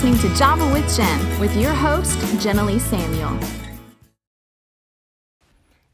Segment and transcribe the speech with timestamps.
[0.00, 3.36] listening to Java with Jen with your host, Jenna Samuel.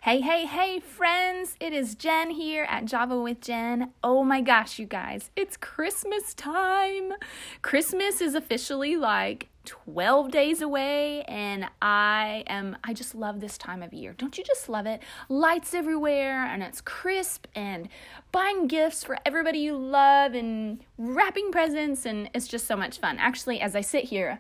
[0.03, 1.57] Hey, hey, hey, friends!
[1.59, 3.93] It is Jen here at Java with Jen.
[4.03, 7.15] Oh my gosh, you guys, it's Christmas time!
[7.63, 13.83] Christmas is officially like 12 days away, and I am, I just love this time
[13.83, 14.15] of year.
[14.17, 15.03] Don't you just love it?
[15.29, 17.89] Lights everywhere, and it's crisp, and
[18.33, 23.19] buying gifts for everybody you love, and wrapping presents, and it's just so much fun.
[23.19, 24.39] Actually, as I sit here,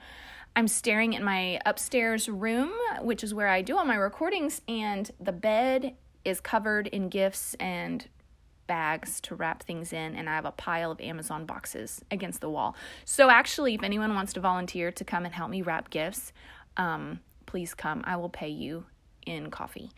[0.56, 5.10] I'm staring at my upstairs room, which is where I do all my recordings, and
[5.18, 8.08] the bed is covered in gifts and
[8.66, 12.50] bags to wrap things in, and I have a pile of Amazon boxes against the
[12.50, 12.76] wall.
[13.04, 16.32] So, actually, if anyone wants to volunteer to come and help me wrap gifts,
[16.76, 18.02] um, please come.
[18.04, 18.84] I will pay you
[19.26, 19.90] in coffee.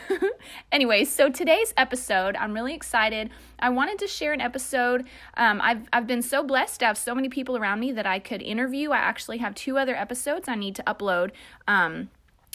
[0.72, 3.30] anyway, so today's episode, I'm really excited.
[3.58, 5.04] I wanted to share an episode.
[5.36, 8.18] Um, I've I've been so blessed to have so many people around me that I
[8.18, 8.90] could interview.
[8.90, 11.30] I actually have two other episodes I need to upload.
[11.68, 12.10] Um,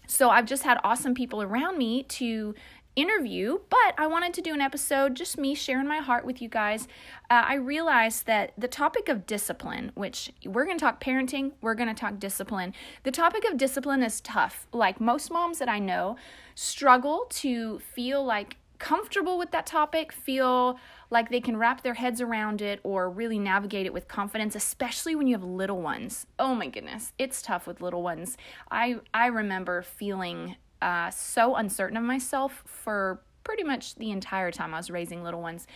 [0.07, 2.53] so I've just had awesome people around me to
[2.95, 6.50] interview, but I wanted to do an episode, just me sharing my heart with you
[6.50, 6.88] guys.
[7.30, 11.75] Uh, I realized that the topic of discipline, which we're going to talk parenting, we're
[11.75, 12.73] going to talk discipline.
[13.03, 14.67] The topic of discipline is tough.
[14.73, 16.17] Like most moms that I know
[16.56, 20.80] struggle to feel like comfortable with that topic, feel
[21.12, 25.16] like they can wrap their heads around it or really navigate it with confidence, especially
[25.16, 26.25] when you have little ones.
[26.39, 28.38] Oh my goodness, it's tough with little ones.
[28.72, 34.73] I I remember feeling uh, so uncertain of myself for pretty much the entire time
[34.73, 35.67] I was raising little ones.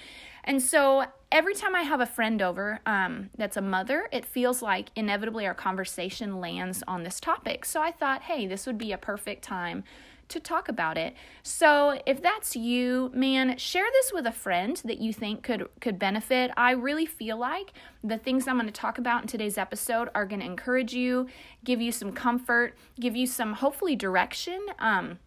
[0.44, 4.62] And so every time I have a friend over um, that's a mother, it feels
[4.62, 7.66] like inevitably our conversation lands on this topic.
[7.66, 9.84] So I thought, hey, this would be a perfect time
[10.30, 11.14] to talk about it.
[11.44, 16.00] So if that's you, man, share this with a friend that you think could could
[16.00, 16.52] benefit.
[16.58, 17.74] I really feel like
[18.04, 21.28] the things I'm going to talk about in today's episode are going to encourage you,
[21.64, 24.60] give you some comfort, give you some hopefully direction.
[24.80, 25.20] Um,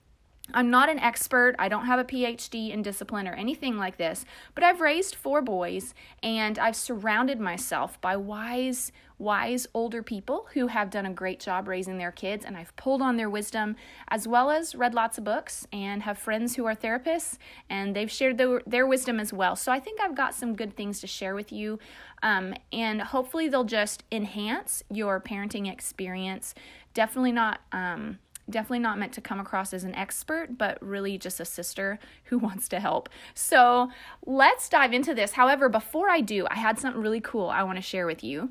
[0.55, 1.55] I'm not an expert.
[1.59, 5.43] I don't have a PhD in discipline or anything like this, but I've raised four
[5.43, 11.41] boys and I've surrounded myself by wise, wise older people who have done a great
[11.41, 13.77] job raising their kids, and I've pulled on their wisdom
[14.09, 18.11] as well as read lots of books and have friends who are therapists and they've
[18.11, 19.57] shared their, their wisdom as well.
[19.57, 21.79] So I think I've got some good things to share with you,
[22.23, 26.55] um, and hopefully they'll just enhance your parenting experience.
[26.95, 27.61] Definitely not.
[27.73, 28.19] Um,
[28.51, 32.39] definitely not meant to come across as an expert, but really just a sister who
[32.49, 33.09] wants to help.
[33.35, 33.91] So
[34.25, 35.33] let's dive into this.
[35.33, 38.51] However, before I do, I had something really cool I want to share with you.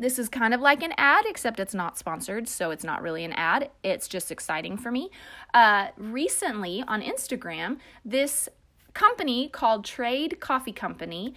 [0.00, 3.22] This is kind of like an ad, except it's not sponsored, so it's not really
[3.22, 3.70] an ad.
[3.84, 5.10] It's just exciting for me.
[5.52, 8.48] Uh, recently on Instagram, this
[8.94, 11.34] company called Trade Coffee Company.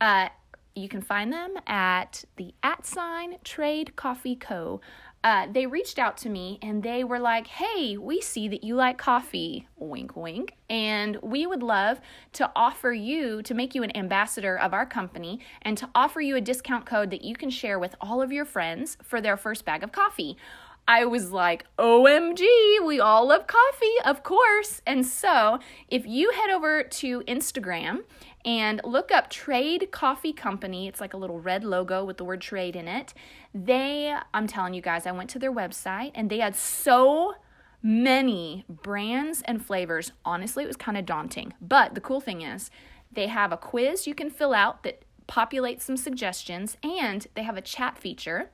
[0.00, 0.30] Uh,
[0.74, 4.80] you can find them at the at sign Trade Coffee Co
[5.26, 8.76] uh, they reached out to me and they were like, Hey, we see that you
[8.76, 12.00] like coffee, wink, wink, and we would love
[12.34, 16.36] to offer you to make you an ambassador of our company and to offer you
[16.36, 19.64] a discount code that you can share with all of your friends for their first
[19.64, 20.36] bag of coffee.
[20.86, 22.46] I was like, OMG,
[22.86, 24.80] we all love coffee, of course.
[24.86, 28.04] And so, if you head over to Instagram
[28.46, 32.40] and look up Trade Coffee Company, it's like a little red logo with the word
[32.40, 33.12] trade in it.
[33.52, 37.34] They, I'm telling you guys, I went to their website and they had so
[37.82, 40.12] many brands and flavors.
[40.24, 41.54] Honestly, it was kind of daunting.
[41.60, 42.70] But the cool thing is,
[43.12, 47.56] they have a quiz you can fill out that populates some suggestions, and they have
[47.56, 48.50] a chat feature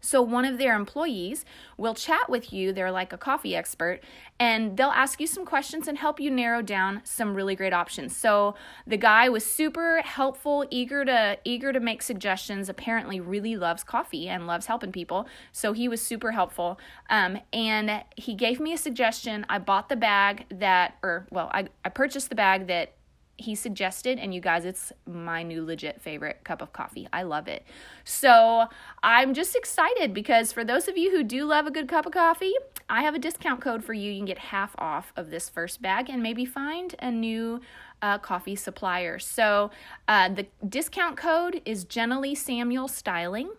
[0.00, 1.44] so, one of their employees
[1.76, 4.00] will chat with you, they're like a coffee expert,
[4.38, 8.16] and they'll ask you some questions and help you narrow down some really great options.
[8.16, 8.54] So,
[8.86, 14.28] the guy was super helpful, eager to eager to make suggestions, apparently really loves coffee
[14.28, 15.26] and loves helping people.
[15.52, 16.78] So, he was super helpful.
[17.10, 19.46] Um, and he gave me a suggestion.
[19.48, 22.92] I bought the bag that, or well, I, I purchased the bag that
[23.38, 27.08] he suggested and you guys it's my new legit favorite cup of coffee.
[27.12, 27.64] I love it.
[28.04, 28.66] So
[29.02, 32.12] i'm just excited because for those of you who do love a good cup of
[32.12, 32.52] coffee
[32.88, 34.10] i have a discount code for you.
[34.10, 37.60] You can get half off of this first bag and maybe find a new
[38.00, 39.18] uh, coffee supplier.
[39.18, 39.70] So
[40.06, 43.50] uh, the discount code is generally samuel styling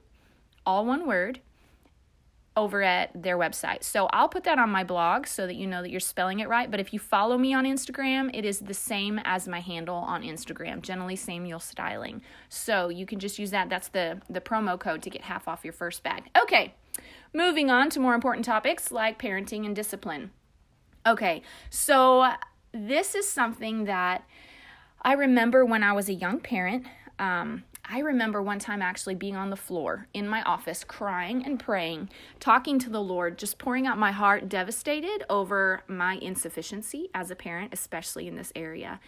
[0.65, 1.41] all one word
[2.59, 3.83] over at their website.
[3.83, 6.49] So I'll put that on my blog so that you know that you're spelling it
[6.49, 6.69] right.
[6.69, 10.23] But if you follow me on Instagram, it is the same as my handle on
[10.23, 12.21] Instagram, generally Samuel Styling.
[12.49, 13.69] So you can just use that.
[13.69, 16.29] That's the the promo code to get half off your first bag.
[16.37, 16.73] Okay.
[17.33, 20.31] Moving on to more important topics like parenting and discipline.
[21.07, 21.41] Okay.
[21.69, 22.33] So
[22.73, 24.25] this is something that
[25.01, 26.85] I remember when I was a young parent.
[27.19, 31.59] Um, I remember one time actually being on the floor in my office, crying and
[31.59, 32.09] praying,
[32.39, 37.35] talking to the Lord, just pouring out my heart, devastated over my insufficiency as a
[37.35, 38.99] parent, especially in this area.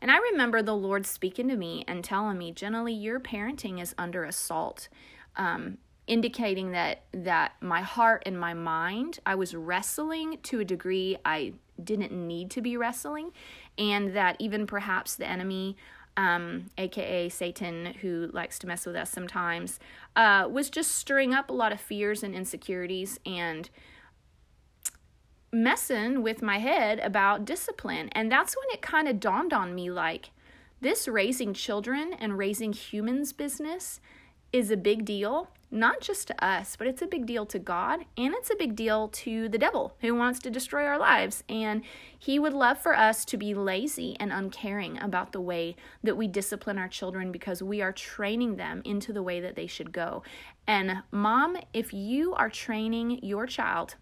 [0.00, 3.94] And I remember the Lord speaking to me and telling me, Lee, your parenting is
[3.96, 4.88] under assault.
[5.36, 11.16] Um, indicating that that my heart and my mind I was wrestling to a degree
[11.24, 13.30] I didn't need to be wrestling
[13.78, 15.76] and that even perhaps the enemy
[16.16, 19.80] um, aka Satan, who likes to mess with us sometimes,
[20.16, 23.70] uh, was just stirring up a lot of fears and insecurities and
[25.52, 28.08] messing with my head about discipline.
[28.12, 30.30] And that's when it kind of dawned on me like,
[30.80, 34.00] this raising children and raising humans business
[34.54, 38.04] is a big deal not just to us, but it's a big deal to God
[38.16, 41.42] and it's a big deal to the devil who wants to destroy our lives.
[41.48, 41.82] And
[42.16, 45.74] he would love for us to be lazy and uncaring about the way
[46.04, 49.66] that we discipline our children because we are training them into the way that they
[49.66, 50.22] should go.
[50.68, 53.96] And, mom, if you are training your child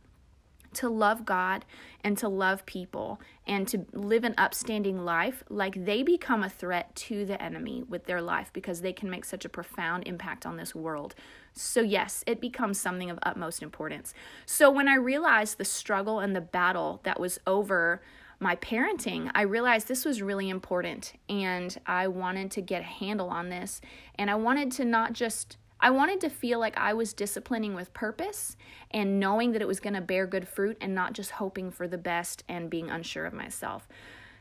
[0.75, 1.65] to love God
[2.05, 6.95] and to love people and to live an upstanding life, like they become a threat
[6.97, 10.57] to the enemy with their life because they can make such a profound impact on
[10.57, 11.15] this world.
[11.53, 14.15] So, yes, it becomes something of utmost importance.
[14.47, 18.01] So, when I realized the struggle and the battle that was over
[18.43, 23.29] my parenting, I realized this was really important and I wanted to get a handle
[23.29, 23.81] on this.
[24.17, 27.93] And I wanted to not just I wanted to feel like I was disciplining with
[27.93, 28.56] purpose
[28.93, 31.88] and knowing that it was going to bear good fruit and not just hoping for
[31.88, 33.88] the best and being unsure of myself.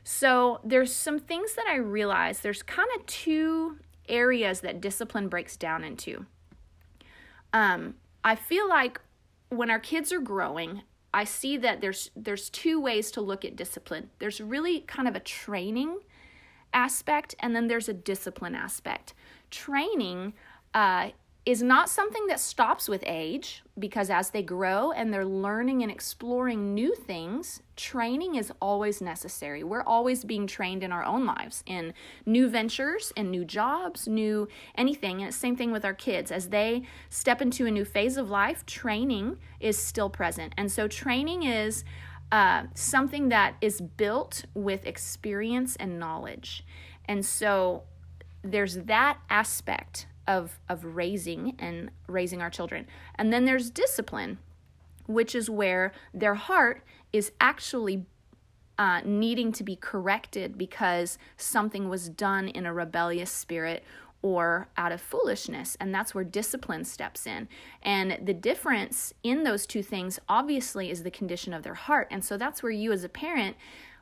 [0.04, 3.78] So, there's some things that I realized there's kind of two
[4.08, 6.26] areas that discipline breaks down into.
[7.52, 7.94] Um,
[8.24, 9.00] I feel like
[9.48, 10.82] when our kids are growing,
[11.14, 14.10] I see that there's there's two ways to look at discipline.
[14.18, 15.98] There's really kind of a training
[16.72, 19.12] aspect and then there's a discipline aspect.
[19.50, 20.32] Training
[20.74, 21.10] uh,
[21.44, 25.90] is not something that stops with age because as they grow and they're learning and
[25.90, 29.64] exploring new things, training is always necessary.
[29.64, 31.94] We're always being trained in our own lives in
[32.24, 34.46] new ventures and new jobs, new
[34.76, 35.18] anything.
[35.18, 36.30] And it's same thing with our kids.
[36.30, 40.52] As they step into a new phase of life, training is still present.
[40.56, 41.82] And so training is
[42.30, 46.64] uh, something that is built with experience and knowledge.
[47.06, 47.82] And so
[48.44, 52.86] there's that aspect of of raising and raising our children.
[53.16, 54.38] And then there's discipline,
[55.06, 56.82] which is where their heart
[57.12, 58.06] is actually
[58.78, 63.84] uh, needing to be corrected because something was done in a rebellious spirit
[64.22, 65.76] or out of foolishness.
[65.80, 67.48] And that's where discipline steps in.
[67.82, 72.08] And the difference in those two things, obviously, is the condition of their heart.
[72.10, 73.56] And so that's where you, as a parent,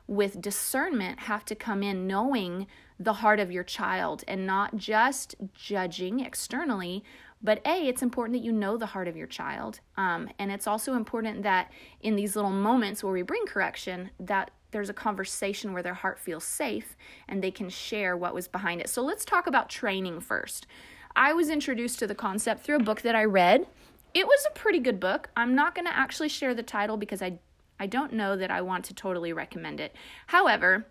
[0.07, 2.67] with discernment, have to come in knowing
[3.03, 7.03] the heart of your child and not just judging externally
[7.43, 9.79] but a it's important that you know the heart of your child.
[9.97, 11.71] Um, and it's also important that
[12.01, 16.19] in these little moments where we bring correction that there's a conversation where their heart
[16.19, 16.95] feels safe
[17.27, 18.89] and they can share what was behind it.
[18.89, 20.67] So let's talk about training first.
[21.15, 23.67] I was introduced to the concept through a book that i read.
[24.13, 25.29] It was a pretty good book.
[25.35, 27.39] I'm not going to actually share the title because i
[27.79, 29.95] i don't know that i want to totally recommend it.
[30.27, 30.85] However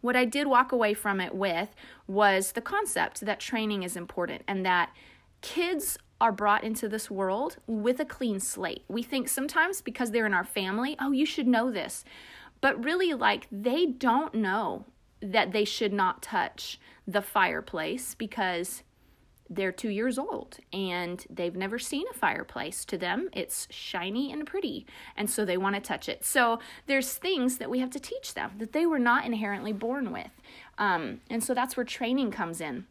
[0.00, 1.74] what I did walk away from it with
[2.06, 4.90] was the concept that training is important and that
[5.40, 8.84] kids are brought into this world with a clean slate.
[8.88, 12.04] We think sometimes because they're in our family, oh, you should know this.
[12.60, 14.84] But really, like, they don't know
[15.20, 18.82] that they should not touch the fireplace because
[19.50, 22.84] they're two years old and they've never seen a fireplace.
[22.86, 24.86] To them, it's shiny and pretty,
[25.16, 26.24] and so they want to touch it.
[26.24, 30.12] So there's things that we have to teach them that they were not inherently born
[30.12, 30.30] with.
[30.78, 32.86] Um, and so that's where training comes in.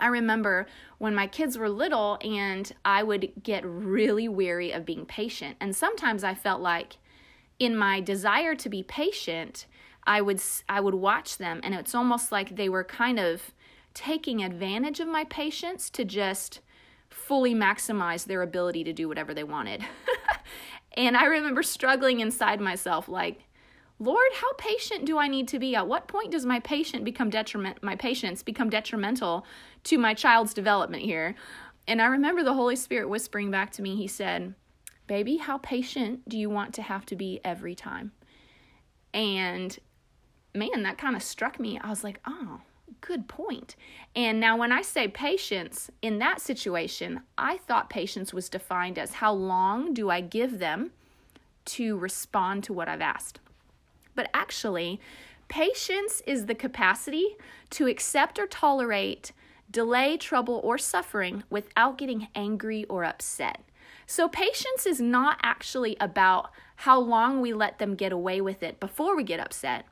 [0.00, 0.66] I remember
[0.98, 5.56] when my kids were little and I would get really weary of being patient.
[5.60, 6.98] And sometimes I felt like
[7.58, 9.66] in my desire to be patient,
[10.06, 13.52] I would I would watch them and it's almost like they were kind of
[13.98, 16.60] taking advantage of my patience to just
[17.10, 19.84] fully maximize their ability to do whatever they wanted.
[20.96, 23.40] and I remember struggling inside myself like,
[23.98, 25.74] Lord, how patient do I need to be?
[25.74, 29.44] At what point does my patient become detriment my patience become detrimental
[29.84, 31.34] to my child's development here?
[31.88, 34.54] And I remember the Holy Spirit whispering back to me, he said,
[35.08, 38.12] Baby, how patient do you want to have to be every time?
[39.12, 39.76] And
[40.54, 41.80] man, that kind of struck me.
[41.82, 42.60] I was like, oh,
[43.00, 43.76] good point.
[44.14, 49.14] And now, when I say patience, in that situation, I thought patience was defined as
[49.14, 50.90] how long do I give them
[51.66, 53.40] to respond to what I've asked.
[54.14, 55.00] But actually,
[55.48, 57.36] patience is the capacity
[57.70, 59.32] to accept or tolerate
[59.70, 63.60] delay, trouble, or suffering without getting angry or upset.
[64.06, 68.80] So, patience is not actually about how long we let them get away with it
[68.80, 69.84] before we get upset.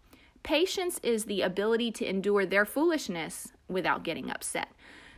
[0.46, 4.68] Patience is the ability to endure their foolishness without getting upset.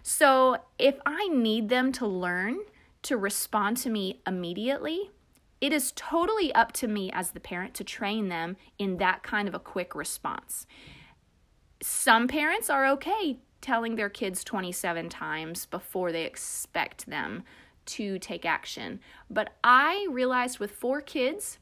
[0.02, 2.60] So, if I need them to learn
[3.02, 5.10] to respond to me immediately,
[5.60, 9.46] it is totally up to me as the parent to train them in that kind
[9.46, 10.66] of a quick response.
[11.82, 17.42] Some parents are okay telling their kids 27 times before they expect them
[17.84, 18.98] to take action.
[19.28, 21.58] But I realized with four kids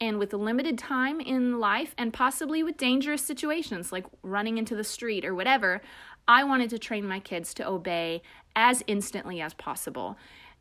[0.00, 4.84] and with limited time in life and possibly with dangerous situations like running into the
[4.84, 5.82] street or whatever,
[6.26, 8.22] I wanted to train my kids to obey
[8.56, 10.16] as instantly as possible.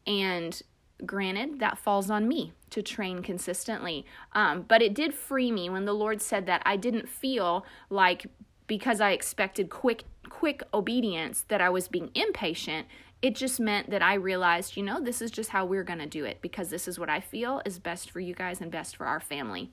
[0.06, 0.62] And
[1.06, 4.06] granted, that falls on me to train consistently.
[4.34, 8.28] Um, but it did free me when the Lord said that I didn't feel like
[8.68, 12.88] because I expected quick quick obedience that I was being impatient.
[13.22, 16.06] It just meant that I realized, you know, this is just how we're going to
[16.06, 18.96] do it because this is what I feel is best for you guys and best
[18.96, 19.72] for our family.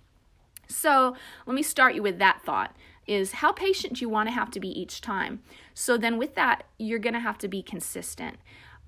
[0.69, 1.15] So,
[1.47, 2.75] let me start you with that thought
[3.07, 5.41] is how patient do you want to have to be each time.
[5.75, 8.37] So then with that, you're going to have to be consistent.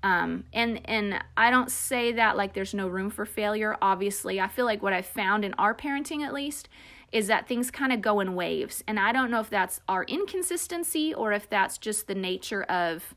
[0.01, 3.77] Um, and and I don't say that like there's no room for failure.
[3.81, 6.69] Obviously, I feel like what I found in our parenting, at least,
[7.11, 8.81] is that things kind of go in waves.
[8.87, 13.13] And I don't know if that's our inconsistency or if that's just the nature of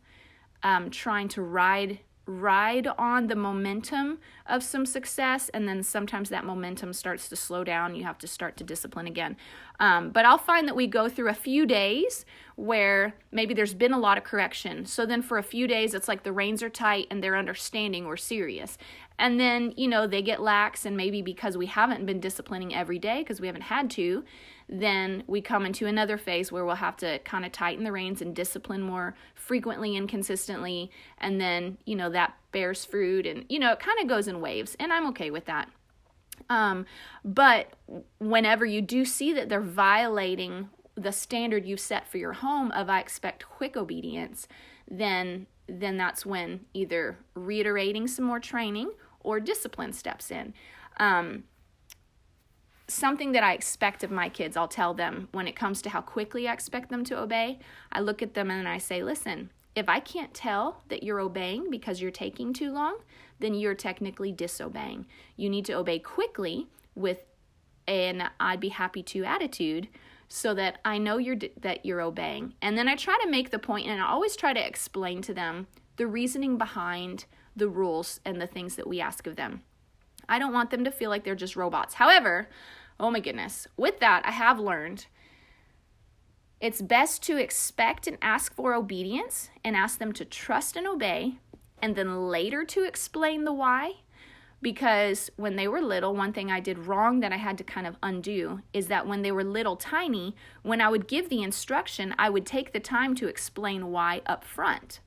[0.62, 5.49] um, trying to ride ride on the momentum of some success.
[5.49, 7.97] And then sometimes that momentum starts to slow down.
[7.97, 9.37] You have to start to discipline again.
[9.81, 13.92] Um, but i'll find that we go through a few days where maybe there's been
[13.92, 14.87] a lot of correction.
[14.87, 18.07] So then for a few days it's like the reins are tight and they're understanding
[18.07, 18.78] we're serious.
[19.19, 22.99] And then you know they get lax and maybe because we haven't been disciplining every
[22.99, 24.25] day because we haven't had to
[24.73, 28.23] then we come into another phase where we'll have to kind of tighten the reins
[28.23, 30.91] and discipline more frequently and consistently.
[31.19, 34.41] And then, you know, that bears fruit and, you know, it kind of goes in
[34.41, 34.75] waves.
[34.81, 35.69] And I'm okay with that.
[36.49, 36.87] Um,
[37.23, 37.75] but
[38.19, 42.88] whenever you do see that they're violating the standard you've set for your home of
[42.88, 44.49] I expect quick obedience,
[44.91, 50.52] then then that's when either reiterating some more training or discipline steps in.
[50.99, 51.45] Um,
[52.89, 56.01] something that I expect of my kids, I'll tell them when it comes to how
[56.01, 57.59] quickly I expect them to obey.
[57.91, 61.71] I look at them and I say, listen, if I can't tell that you're obeying
[61.71, 62.99] because you're taking too long,
[63.39, 65.07] then you're technically disobeying.
[65.37, 67.25] You need to obey quickly with
[67.89, 69.89] an I'd be happy to attitude
[70.29, 72.55] so that I know you're that you're obeying.
[72.62, 75.35] And then I try to make the point and I always try to explain to
[75.35, 79.62] them the reasoning behind the rules and the things that we ask of them.
[80.29, 81.95] I don't want them to feel like they're just robots.
[81.95, 82.49] However,
[82.99, 85.07] oh my goodness, with that, I have learned
[86.61, 91.38] it's best to expect and ask for obedience and ask them to trust and obey,
[91.81, 93.95] and then later to explain the why.
[94.61, 97.85] Because when they were little, one thing I did wrong that I had to kind
[97.85, 102.14] of undo is that when they were little tiny, when I would give the instruction,
[102.17, 105.00] I would take the time to explain why up front.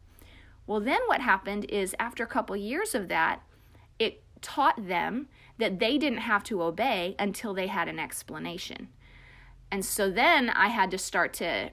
[0.67, 3.41] Well, then what happened is after a couple years of that,
[4.45, 8.89] taught them that they didn't have to obey until they had an explanation.
[9.71, 11.71] And so then I had to start to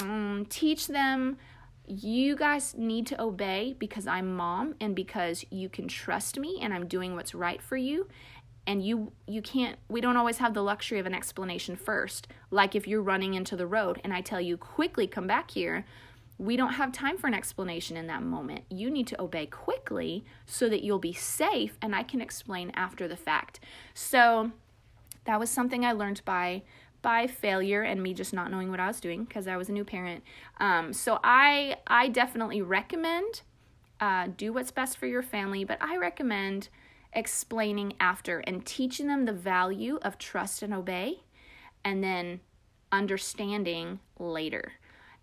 [0.00, 1.36] um, teach them
[1.86, 6.72] you guys need to obey because I'm mom and because you can trust me and
[6.72, 8.08] I'm doing what's right for you
[8.66, 12.74] and you you can't we don't always have the luxury of an explanation first like
[12.74, 15.86] if you're running into the road and I tell you quickly come back here
[16.38, 18.64] we don't have time for an explanation in that moment.
[18.70, 23.08] You need to obey quickly so that you'll be safe and I can explain after
[23.08, 23.58] the fact.
[23.92, 24.52] So
[25.24, 26.62] that was something I learned by
[27.00, 29.72] by failure and me just not knowing what I was doing because I was a
[29.72, 30.22] new parent.
[30.58, 33.42] Um, so I I definitely recommend
[34.00, 36.68] uh, do what's best for your family, but I recommend
[37.12, 41.22] explaining after and teaching them the value of trust and obey,
[41.84, 42.40] and then
[42.92, 44.74] understanding later.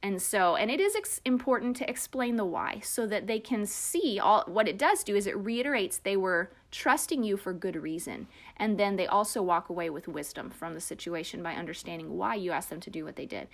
[0.06, 3.66] And so, and it is ex- important to explain the why so that they can
[3.66, 7.76] see all what it does do is it reiterates they were trusting you for good
[7.76, 8.28] reason.
[8.58, 12.52] And then they also walk away with wisdom from the situation by understanding why you
[12.52, 13.48] asked them to do what they did.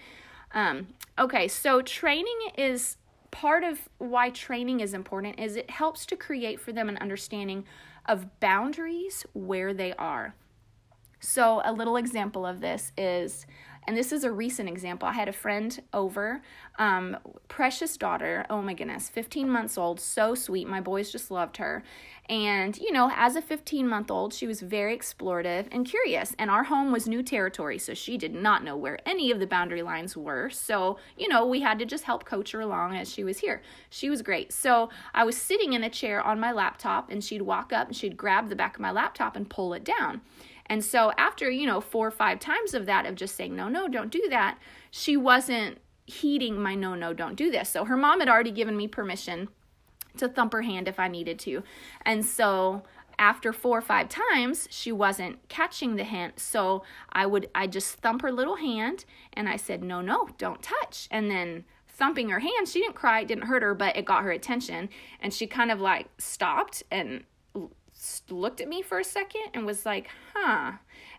[0.53, 2.97] Um, okay, so training is
[3.31, 7.63] part of why training is important is it helps to create for them an understanding
[8.07, 10.35] of boundaries where they are.
[11.21, 13.45] So, a little example of this is
[13.87, 15.07] and this is a recent example.
[15.07, 16.41] I had a friend over,
[16.77, 20.67] um, precious daughter, oh my goodness, 15 months old, so sweet.
[20.67, 21.83] My boys just loved her.
[22.29, 26.35] And, you know, as a 15 month old, she was very explorative and curious.
[26.37, 29.47] And our home was new territory, so she did not know where any of the
[29.47, 30.49] boundary lines were.
[30.49, 33.61] So, you know, we had to just help coach her along as she was here.
[33.89, 34.53] She was great.
[34.53, 37.95] So I was sitting in a chair on my laptop, and she'd walk up and
[37.95, 40.21] she'd grab the back of my laptop and pull it down.
[40.71, 43.67] And so after, you know, four or five times of that, of just saying, no,
[43.67, 44.57] no, don't do that,
[44.89, 47.67] she wasn't heeding my no, no, don't do this.
[47.67, 49.49] So her mom had already given me permission
[50.15, 51.63] to thump her hand if I needed to.
[52.05, 52.83] And so
[53.19, 57.97] after four or five times she wasn't catching the hint so i would i just
[57.97, 62.39] thump her little hand and i said no no don't touch and then thumping her
[62.39, 65.45] hand she didn't cry it didn't hurt her but it got her attention and she
[65.45, 67.23] kind of like stopped and
[68.29, 70.73] looked at me for a second and was like huh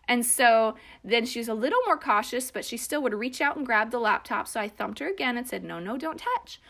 [0.08, 0.74] and so
[1.04, 3.90] then she was a little more cautious but she still would reach out and grab
[3.90, 6.60] the laptop so i thumped her again and said no no don't touch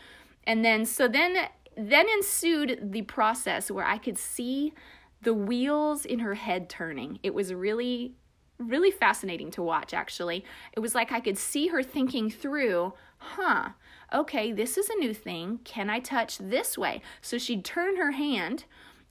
[0.43, 4.73] and then so then then ensued the process where I could see
[5.21, 7.19] the wheels in her head turning.
[7.23, 8.15] It was really,
[8.57, 10.45] really fascinating to watch, actually.
[10.73, 13.69] It was like I could see her thinking through, huh,
[14.13, 15.59] okay, this is a new thing.
[15.63, 17.01] Can I touch this way?
[17.21, 18.65] So she'd turn her hand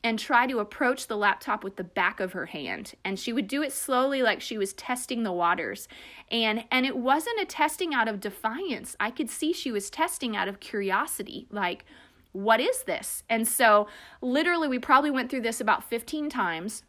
[0.05, 3.47] and try to approach the laptop with the back of her hand and she would
[3.47, 5.87] do it slowly like she was testing the waters
[6.31, 10.37] and and it wasn't a testing out of defiance i could see she was testing
[10.37, 11.85] out of curiosity like
[12.33, 13.23] what is this?
[13.29, 13.87] And so,
[14.21, 16.83] literally, we probably went through this about 15 times.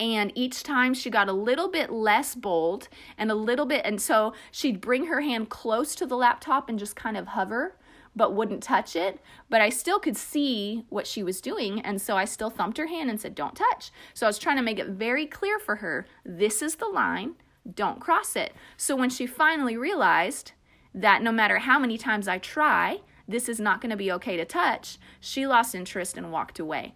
[0.00, 4.00] And each time she got a little bit less bold and a little bit, and
[4.00, 7.76] so she'd bring her hand close to the laptop and just kind of hover,
[8.18, 9.20] but wouldn't touch it.
[9.48, 11.80] But I still could see what she was doing.
[11.80, 13.90] And so I still thumped her hand and said, Don't touch.
[14.12, 17.36] So I was trying to make it very clear for her this is the line,
[17.74, 18.52] don't cross it.
[18.76, 20.52] So when she finally realized
[20.94, 24.36] that no matter how many times I try, this is not going to be okay
[24.36, 26.94] to touch, she lost interest and walked away.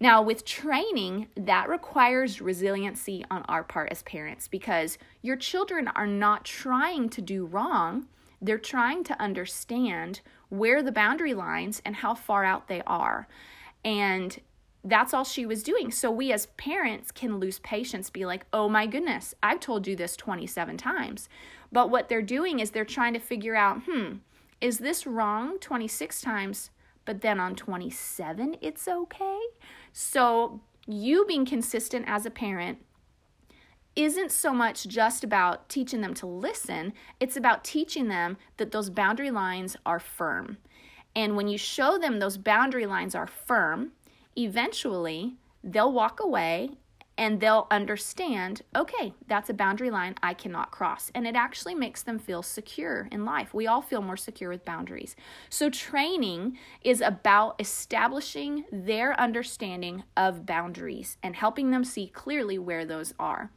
[0.00, 6.06] Now, with training, that requires resiliency on our part as parents because your children are
[6.06, 8.06] not trying to do wrong.
[8.40, 13.26] They're trying to understand where the boundary lines and how far out they are.
[13.84, 14.38] And
[14.84, 15.90] that's all she was doing.
[15.90, 19.96] So we as parents can lose patience, be like, oh my goodness, I've told you
[19.96, 21.28] this 27 times.
[21.72, 24.16] But what they're doing is they're trying to figure out, hmm,
[24.60, 26.70] is this wrong 26 times,
[27.04, 29.40] but then on 27 it's okay?
[29.92, 32.78] So, you being consistent as a parent
[33.96, 38.90] isn't so much just about teaching them to listen, it's about teaching them that those
[38.90, 40.58] boundary lines are firm.
[41.16, 43.92] And when you show them those boundary lines are firm,
[44.36, 46.70] eventually they'll walk away
[47.16, 51.12] and they'll understand okay, that's a boundary line I cannot cross.
[51.14, 53.54] And it actually makes them feel secure in life.
[53.54, 55.14] We all feel more secure with boundaries.
[55.48, 62.84] So, training is about establishing their understanding of boundaries and helping them see clearly where
[62.84, 63.50] those are.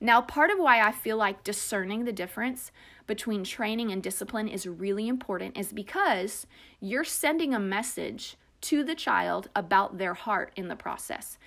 [0.00, 2.70] Now, part of why I feel like discerning the difference
[3.06, 6.46] between training and discipline is really important is because
[6.80, 11.38] you're sending a message to the child about their heart in the process.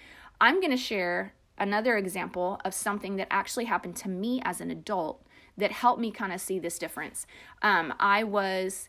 [0.42, 4.72] I'm going to share another example of something that actually happened to me as an
[4.72, 5.22] adult
[5.58, 7.28] that helped me kind of see this difference.
[7.62, 8.88] Um, I was,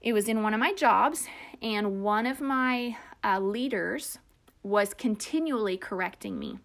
[0.00, 1.28] it was in one of my jobs,
[1.60, 4.18] and one of my uh, leaders
[4.62, 6.58] was continually correcting me.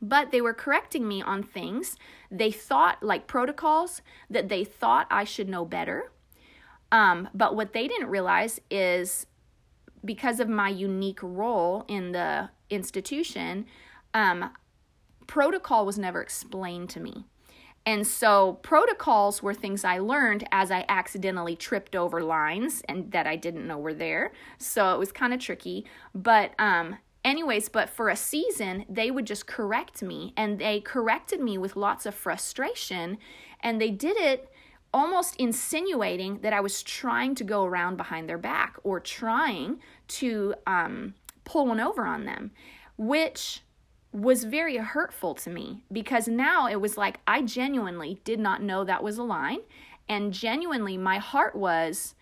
[0.00, 1.96] But they were correcting me on things
[2.30, 6.10] they thought, like protocols, that they thought I should know better.
[6.92, 9.26] Um, but what they didn't realize is
[10.04, 13.66] because of my unique role in the institution,
[14.14, 14.50] um,
[15.26, 17.24] protocol was never explained to me.
[17.84, 23.28] And so protocols were things I learned as I accidentally tripped over lines and that
[23.28, 24.32] I didn't know were there.
[24.58, 25.86] So it was kind of tricky.
[26.12, 31.40] But um anyways, but for a season they would just correct me and they corrected
[31.40, 33.18] me with lots of frustration
[33.60, 34.50] and they did it
[34.94, 40.54] almost insinuating that I was trying to go around behind their back or trying to
[40.66, 42.52] um, pull one over on them,
[42.96, 43.60] which
[44.12, 48.84] was very hurtful to me because now it was like I genuinely did not know
[48.84, 49.60] that was a line.
[50.08, 52.14] And genuinely, my heart was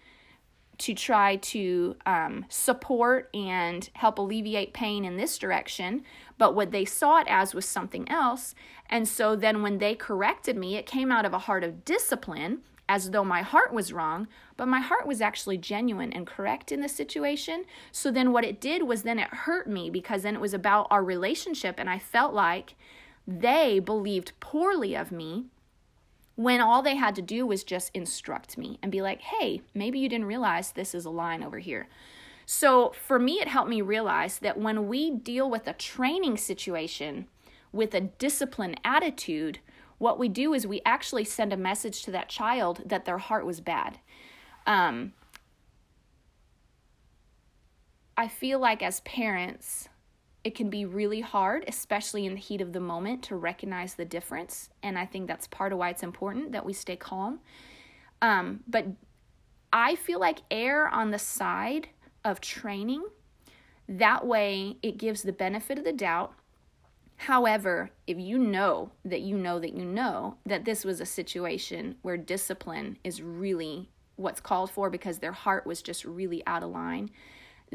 [0.78, 6.02] to try to um, support and help alleviate pain in this direction.
[6.38, 8.54] But what they saw it as was something else.
[8.90, 12.62] And so then when they corrected me, it came out of a heart of discipline
[12.88, 16.80] as though my heart was wrong, but my heart was actually genuine and correct in
[16.80, 17.64] the situation.
[17.92, 20.87] So then what it did was then it hurt me because then it was about
[20.90, 22.74] our relationship, and I felt like
[23.26, 25.46] they believed poorly of me
[26.37, 29.99] when all they had to do was just instruct me and be like, hey, maybe
[29.99, 31.88] you didn't realize this is a line over here.
[32.47, 37.27] So for me, it helped me realize that when we deal with a training situation
[37.73, 39.61] with a disciplined attitude,
[39.99, 43.47] what we do is we actually send a message to that child that their heart
[43.47, 43.99] was bad.
[44.66, 45.12] Um,
[48.16, 49.88] I feel like as parents,
[50.44, 54.04] it can be really hard, especially in the heat of the moment, to recognize the
[54.04, 54.68] difference.
[54.83, 57.40] And I think that's part of why it's important that we stay calm.
[58.20, 58.87] Um, but
[59.72, 61.88] I feel like err on the side
[62.24, 63.04] of training.
[63.88, 66.35] That way, it gives the benefit of the doubt.
[67.16, 71.96] However, if you know that you know that you know that this was a situation
[72.02, 76.70] where discipline is really what's called for because their heart was just really out of
[76.70, 77.11] line,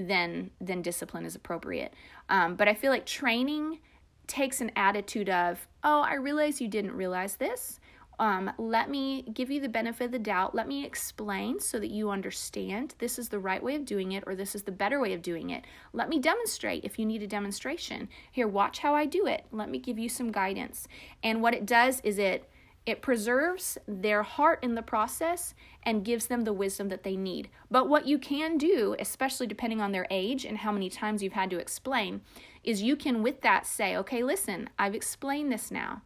[0.08, 1.94] then then discipline is appropriate.
[2.30, 3.80] Um, but I feel like training
[4.28, 7.80] takes an attitude of, oh, I realize you didn't realize this.
[8.20, 10.54] Um, let me give you the benefit of the doubt.
[10.54, 14.26] Let me explain so that you understand this is the right way of doing it
[14.28, 15.64] or this is the better way of doing it.
[15.94, 18.10] Let me demonstrate if you need a demonstration.
[18.30, 19.46] Here, watch how I do it.
[19.52, 20.88] Let me give you some guidance.
[21.24, 22.50] And what it does is it
[22.86, 27.50] it preserves their heart in the process and gives them the wisdom that they need.
[27.70, 31.34] But what you can do, especially depending on their age and how many times you've
[31.34, 32.22] had to explain,
[32.64, 36.02] is you can with that say, okay, listen, I've explained this now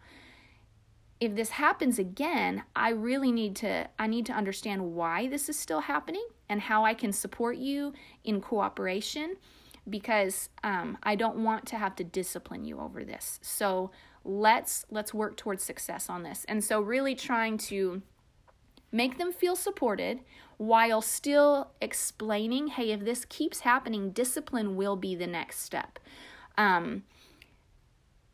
[1.24, 5.58] if this happens again, I really need to I need to understand why this is
[5.58, 7.94] still happening and how I can support you
[8.26, 9.38] in cooperation
[9.90, 13.40] because um, I don't want to have to discipline you over this.
[13.42, 13.92] So
[14.26, 16.46] let's let's work towards success on this.
[16.48, 18.02] And so really trying to
[18.92, 20.20] make them feel supported
[20.58, 26.00] while still explaining, hey, if this keeps happening, discipline will be the next step.
[26.58, 27.04] Um,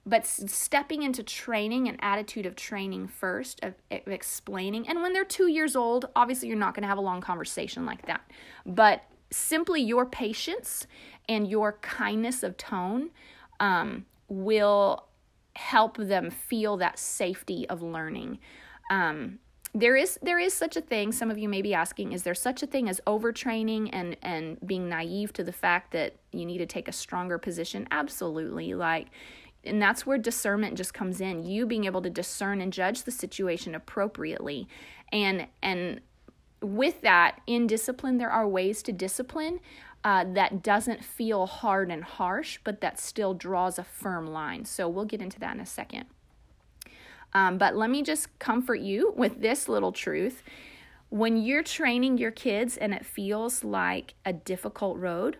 [0.05, 5.23] but stepping into training an attitude of training first of, of, explaining and when they're
[5.23, 8.21] two years old obviously you're not going to have a long conversation like that
[8.65, 10.87] but simply your patience
[11.27, 13.09] and your kindness of tone
[13.59, 15.08] um, will
[15.59, 18.39] help them feel that safety of learning.
[18.89, 19.39] Um,
[19.75, 22.33] there is there is such a thing some of you may be asking is there
[22.33, 26.57] such a thing as overtraining and and being naive to the fact that you need
[26.57, 27.87] to take a stronger position?
[27.91, 28.73] Absolutely.
[28.73, 29.09] Like
[29.63, 33.11] and that's where discernment just comes in you being able to discern and judge the
[33.11, 34.67] situation appropriately.
[35.11, 35.99] And and
[36.61, 39.59] with that in discipline there are ways to discipline
[40.03, 44.87] uh, that doesn't feel hard and harsh but that still draws a firm line so
[44.87, 46.05] we'll get into that in a second
[47.33, 50.41] um, but let me just comfort you with this little truth
[51.09, 55.37] when you're training your kids and it feels like a difficult road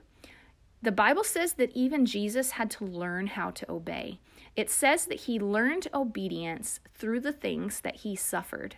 [0.82, 4.20] the Bible says that even Jesus had to learn how to obey.
[4.56, 8.78] It says that he learned obedience through the things that he suffered.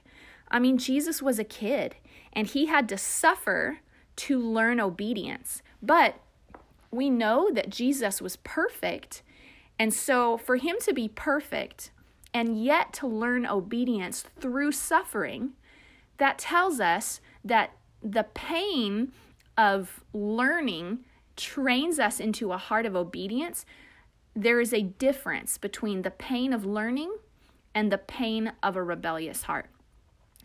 [0.49, 1.95] I mean, Jesus was a kid
[2.33, 3.79] and he had to suffer
[4.17, 5.61] to learn obedience.
[5.81, 6.15] But
[6.91, 9.23] we know that Jesus was perfect.
[9.79, 11.91] And so, for him to be perfect
[12.33, 15.51] and yet to learn obedience through suffering,
[16.17, 17.71] that tells us that
[18.03, 19.11] the pain
[19.57, 20.99] of learning
[21.35, 23.65] trains us into a heart of obedience,
[24.35, 27.13] there is a difference between the pain of learning
[27.73, 29.69] and the pain of a rebellious heart.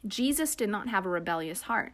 [0.07, 1.93] Jesus did not have a rebellious heart,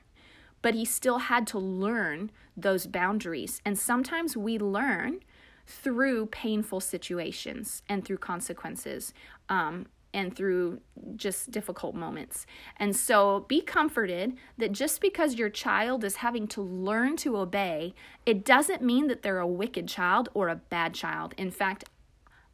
[0.63, 3.61] but he still had to learn those boundaries.
[3.65, 5.21] And sometimes we learn
[5.67, 9.13] through painful situations and through consequences.
[9.49, 10.81] Um, and through
[11.17, 12.47] just difficult moments.
[12.77, 17.95] And so be comforted that just because your child is having to learn to obey,
[18.27, 21.35] it doesn't mean that they're a wicked child or a bad child.
[21.39, 21.85] In fact,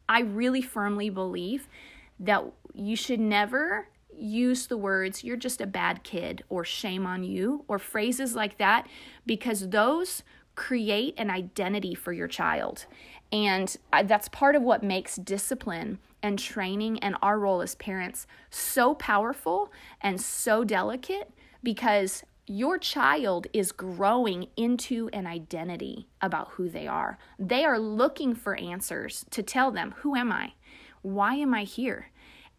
[0.07, 1.67] I really firmly believe
[2.19, 7.23] that you should never use the words, you're just a bad kid, or shame on
[7.23, 8.87] you, or phrases like that,
[9.25, 10.23] because those
[10.55, 12.85] create an identity for your child.
[13.31, 18.93] And that's part of what makes discipline and training and our role as parents so
[18.93, 21.31] powerful and so delicate
[21.63, 27.17] because your child is growing into an identity about who they are.
[27.37, 30.53] They are looking for answers to tell them, Who am I?
[31.01, 32.09] Why am I here?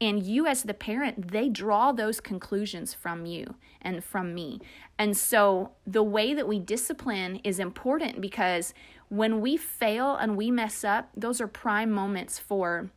[0.00, 4.60] And you, as the parent, they draw those conclusions from you and from me.
[4.98, 8.72] And so the way that we discipline is important because
[9.08, 12.90] when we fail and we mess up, those are prime moments for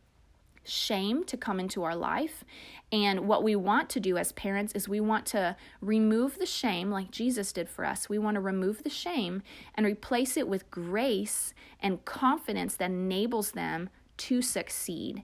[0.64, 2.42] shame to come into our life.
[2.90, 6.90] And what we want to do as parents is we want to remove the shame,
[6.90, 8.08] like Jesus did for us.
[8.08, 9.42] We want to remove the shame
[9.74, 15.22] and replace it with grace and confidence that enables them to succeed.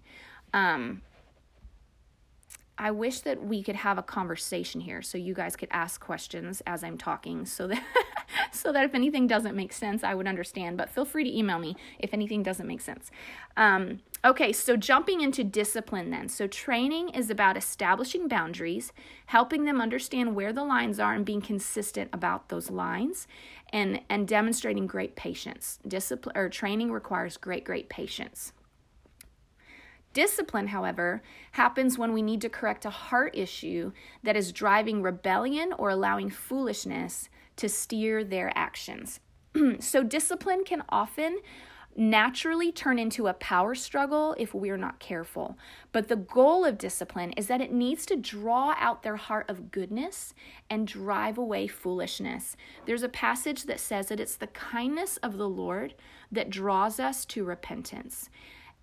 [0.53, 1.03] Um,
[2.81, 6.63] I wish that we could have a conversation here so you guys could ask questions
[6.67, 7.85] as I'm talking so that
[8.53, 10.79] so that if anything doesn't make sense, I would understand.
[10.79, 13.11] But feel free to email me if anything doesn't make sense.
[13.59, 16.31] Um, okay, so jumping into discipline then.
[16.31, 18.93] So training is about establishing boundaries,
[19.27, 23.27] helping them understand where the lines are and being consistent about those lines
[23.75, 25.81] and and demonstrating great patience.
[25.87, 28.55] Discipline or training requires great great patience.
[30.13, 33.93] Discipline, however, happens when we need to correct a heart issue
[34.23, 39.21] that is driving rebellion or allowing foolishness to steer their actions.
[39.79, 41.39] so, discipline can often
[41.97, 45.59] naturally turn into a power struggle if we're not careful.
[45.93, 49.71] But the goal of discipline is that it needs to draw out their heart of
[49.71, 50.33] goodness
[50.69, 52.57] and drive away foolishness.
[52.87, 55.95] There's a passage that says that it's the kindness of the Lord
[56.31, 58.31] that draws us to repentance.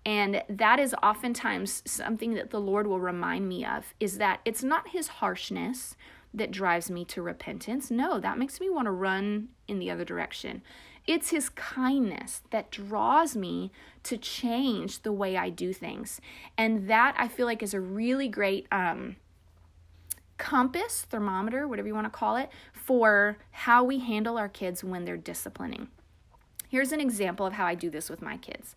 [0.08, 4.62] And that is oftentimes something that the Lord will remind me of is that it's
[4.62, 5.96] not his harshness
[6.32, 7.90] that drives me to repentance.
[7.90, 10.62] No, that makes me want to run in the other direction.
[11.06, 13.70] It's his kindness that draws me
[14.04, 16.22] to change the way I do things.
[16.56, 19.16] And that I feel like is a really great um,
[20.38, 25.04] compass, thermometer, whatever you want to call it, for how we handle our kids when
[25.04, 25.88] they're disciplining.
[26.70, 28.74] Here's an example of how I do this with my kids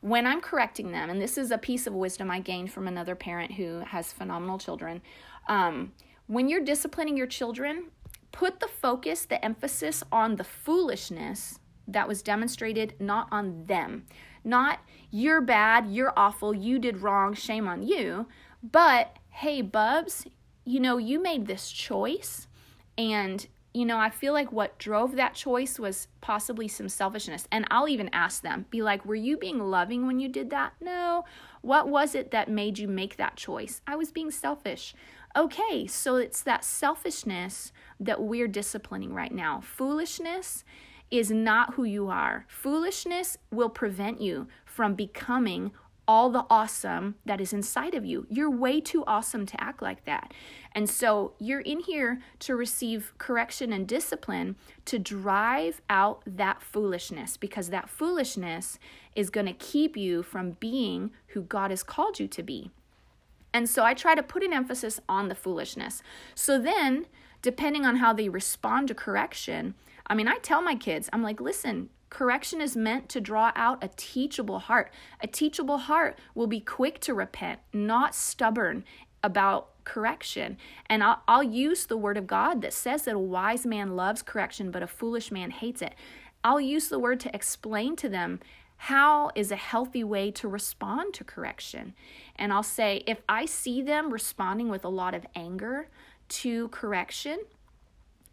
[0.00, 3.14] when I'm correcting them, and this is a piece of wisdom I gained from another
[3.14, 5.02] parent who has phenomenal children,
[5.48, 5.92] um,
[6.26, 7.90] when you're disciplining your children,
[8.32, 11.58] put the focus, the emphasis on the foolishness
[11.88, 14.06] that was demonstrated, not on them.
[14.44, 18.26] Not you're bad, you're awful, you did wrong, shame on you,
[18.62, 20.26] but hey, Bubs,
[20.64, 22.46] you know, you made this choice
[22.96, 27.46] and you know, I feel like what drove that choice was possibly some selfishness.
[27.52, 30.72] And I'll even ask them, be like, were you being loving when you did that?
[30.80, 31.24] No.
[31.62, 33.80] What was it that made you make that choice?
[33.86, 34.94] I was being selfish.
[35.36, 39.60] Okay, so it's that selfishness that we're disciplining right now.
[39.60, 40.64] Foolishness
[41.10, 42.46] is not who you are.
[42.48, 45.70] Foolishness will prevent you from becoming
[46.10, 48.26] all the awesome that is inside of you.
[48.28, 50.34] You're way too awesome to act like that.
[50.72, 57.36] And so you're in here to receive correction and discipline to drive out that foolishness
[57.36, 58.76] because that foolishness
[59.14, 62.72] is going to keep you from being who God has called you to be.
[63.54, 66.02] And so I try to put an emphasis on the foolishness.
[66.34, 67.06] So then,
[67.40, 69.74] depending on how they respond to correction,
[70.08, 73.82] I mean, I tell my kids, I'm like, listen, Correction is meant to draw out
[73.82, 74.92] a teachable heart.
[75.20, 78.84] A teachable heart will be quick to repent, not stubborn
[79.22, 80.56] about correction.
[80.86, 84.22] And I'll, I'll, use the word of God that says that a wise man loves
[84.22, 85.94] correction, but a foolish man hates it.
[86.42, 88.40] I'll use the word to explain to them
[88.84, 91.94] how is a healthy way to respond to correction.
[92.36, 95.88] And I'll say, if I see them responding with a lot of anger
[96.28, 97.40] to correction,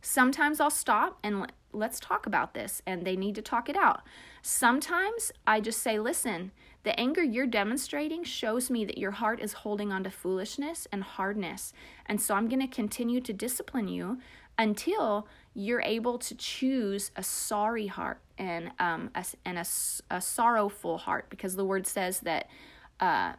[0.01, 4.01] sometimes I'll stop and let's talk about this and they need to talk it out.
[4.41, 6.51] Sometimes I just say, listen,
[6.83, 11.03] the anger you're demonstrating shows me that your heart is holding on to foolishness and
[11.03, 11.73] hardness.
[12.05, 14.19] And so I'm going to continue to discipline you
[14.57, 19.65] until you're able to choose a sorry heart and, um, a, and a,
[20.09, 22.49] a sorrowful heart because the word says that
[22.99, 23.33] uh,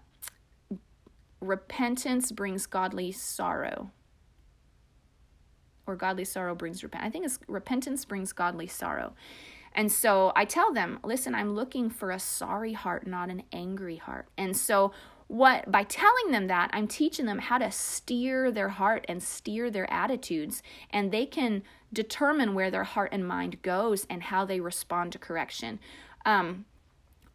[1.41, 3.91] repentance brings godly sorrow
[5.89, 7.09] or godly sorrow brings repentance.
[7.09, 9.15] I think it's repentance brings godly sorrow.
[9.75, 13.97] And so I tell them, listen, I'm looking for a sorry heart, not an angry
[13.97, 14.27] heart.
[14.37, 14.93] And so
[15.29, 19.71] what by telling them that, I'm teaching them how to steer their heart and steer
[19.71, 24.61] their attitudes and they can determine where their heart and mind goes and how they
[24.61, 25.79] respond to correction.
[26.25, 26.65] Um,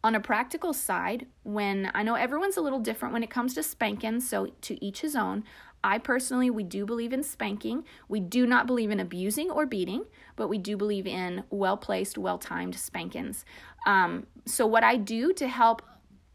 [0.02, 3.62] on a practical side, when I know everyone's a little different when it comes to
[3.62, 5.44] spanking, so to each his own,
[5.84, 7.84] I personally, we do believe in spanking.
[8.08, 12.16] We do not believe in abusing or beating, but we do believe in well placed,
[12.16, 13.44] well timed spankings.
[13.86, 15.82] Um, so, what I do to help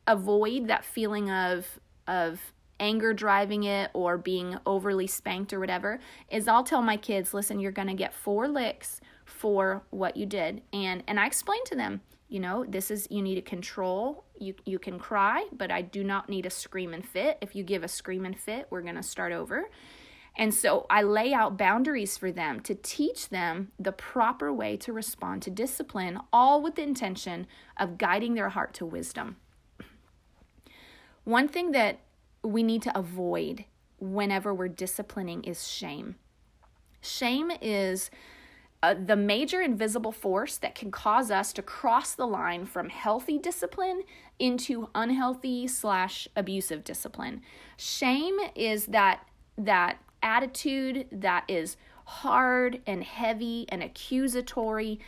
[0.05, 6.47] avoid that feeling of, of anger driving it or being overly spanked or whatever is
[6.47, 10.61] I'll tell my kids, listen, you're going to get four licks for what you did.
[10.71, 14.55] And, and I explain to them, you know, this is, you need to control you
[14.65, 17.37] you can cry, but I do not need a scream and fit.
[17.41, 19.69] If you give a scream and fit, we're going to start over.
[20.37, 24.93] And so I lay out boundaries for them to teach them the proper way to
[24.93, 29.37] respond to discipline, all with the intention of guiding their heart to wisdom.
[31.25, 31.99] One thing that
[32.41, 33.65] we need to avoid
[33.99, 36.15] whenever we're disciplining is shame.
[37.01, 38.09] Shame is
[38.81, 43.37] uh, the major invisible force that can cause us to cross the line from healthy
[43.37, 44.03] discipline
[44.39, 47.41] into unhealthy slash abusive discipline.
[47.75, 49.25] Shame is that
[49.57, 54.99] that attitude that is hard and heavy and accusatory,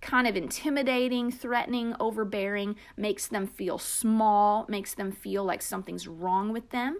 [0.00, 6.52] kind of intimidating, threatening, overbearing, makes them feel small, makes them feel like something's wrong
[6.52, 6.98] with them.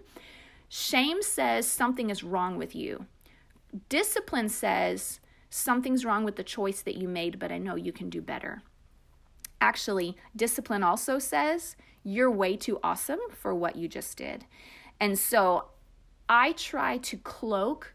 [0.69, 3.07] Shame says something is wrong with you.
[3.89, 5.19] Discipline says
[5.51, 8.63] something's wrong with the choice that you made, but I know you can do better.
[9.61, 14.47] Actually, discipline also says you're way too awesome for what you just did.
[14.99, 15.67] And so
[16.29, 17.95] I try to cloak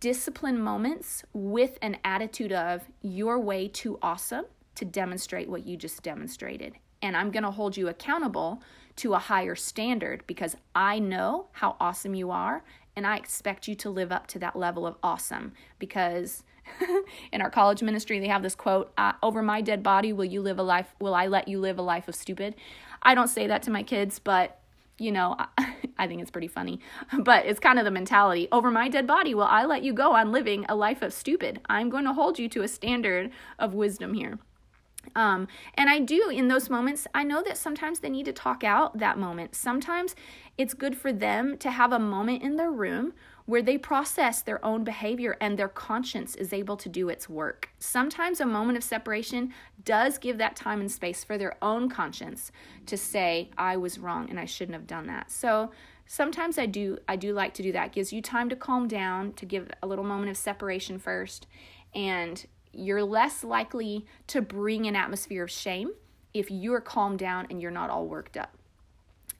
[0.00, 6.02] discipline moments with an attitude of you're way too awesome to demonstrate what you just
[6.02, 6.74] demonstrated.
[7.02, 8.62] And I'm going to hold you accountable
[8.96, 12.64] to a higher standard because I know how awesome you are
[12.96, 16.42] and I expect you to live up to that level of awesome because
[17.32, 20.40] in our college ministry they have this quote uh, over my dead body will you
[20.40, 22.54] live a life will I let you live a life of stupid?
[23.02, 24.60] I don't say that to my kids but
[24.98, 25.36] you know
[25.98, 26.80] I think it's pretty funny.
[27.18, 28.48] But it's kind of the mentality.
[28.52, 30.12] Over my dead body will I let you go?
[30.12, 31.60] On living a life of stupid.
[31.68, 34.38] I'm going to hold you to a standard of wisdom here.
[35.16, 38.62] Um, and I do in those moments, I know that sometimes they need to talk
[38.62, 39.54] out that moment.
[39.54, 40.14] Sometimes
[40.56, 43.14] it's good for them to have a moment in their room
[43.48, 47.70] where they process their own behavior and their conscience is able to do its work.
[47.78, 49.54] Sometimes a moment of separation
[49.86, 52.52] does give that time and space for their own conscience
[52.84, 55.30] to say, I was wrong and I shouldn't have done that.
[55.30, 55.70] So
[56.04, 57.86] sometimes I do I do like to do that.
[57.86, 61.46] It gives you time to calm down, to give a little moment of separation first
[61.94, 65.92] and you're less likely to bring an atmosphere of shame
[66.34, 68.58] if you're calmed down and you're not all worked up.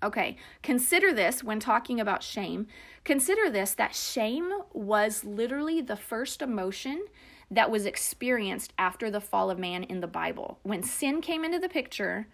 [0.02, 2.68] Okay, consider this when talking about shame.
[3.04, 7.04] Consider this that shame was literally the first emotion
[7.50, 10.58] that was experienced after the fall of man in the Bible.
[10.62, 12.28] When sin came into the picture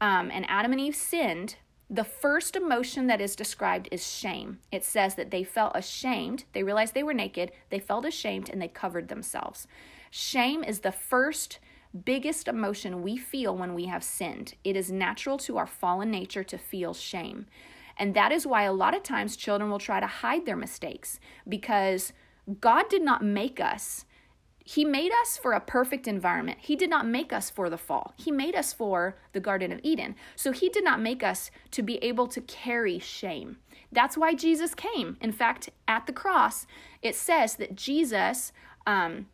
[0.00, 1.56] um, and Adam and Eve sinned,
[1.90, 4.60] the first emotion that is described is shame.
[4.72, 6.44] It says that they felt ashamed.
[6.52, 9.66] They realized they were naked, they felt ashamed, and they covered themselves.
[10.10, 11.58] Shame is the first
[12.04, 14.54] biggest emotion we feel when we have sinned.
[14.64, 17.46] It is natural to our fallen nature to feel shame.
[17.96, 21.20] And that is why a lot of times children will try to hide their mistakes
[21.48, 22.12] because
[22.60, 24.04] God did not make us.
[24.64, 26.58] He made us for a perfect environment.
[26.62, 28.14] He did not make us for the fall.
[28.16, 30.16] He made us for the Garden of Eden.
[30.36, 33.58] So He did not make us to be able to carry shame.
[33.92, 35.18] That's why Jesus came.
[35.20, 36.66] In fact, at the cross,
[37.02, 38.52] it says that Jesus
[38.86, 39.26] um,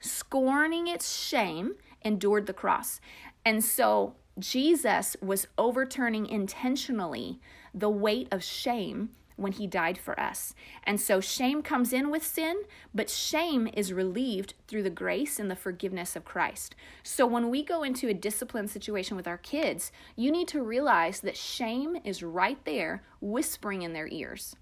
[0.00, 3.00] scorning its shame, endured the cross.
[3.44, 7.40] And so Jesus was overturning intentionally
[7.74, 9.10] the weight of shame
[9.40, 10.54] when he died for us.
[10.84, 12.62] And so shame comes in with sin,
[12.94, 16.74] but shame is relieved through the grace and the forgiveness of Christ.
[17.02, 21.20] So when we go into a discipline situation with our kids, you need to realize
[21.20, 24.56] that shame is right there whispering in their ears.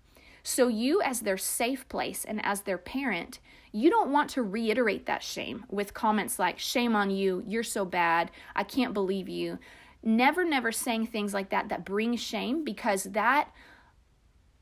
[0.49, 3.39] So you, as their safe place and as their parent,
[3.71, 7.85] you don't want to reiterate that shame with comments like, shame on you, you're so
[7.85, 9.59] bad, I can't believe you.
[10.03, 13.53] Never, never saying things like that that bring shame because that